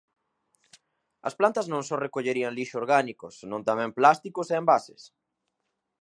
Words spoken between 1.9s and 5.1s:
recollerían lixo orgánico senón tamén plásticos e envases.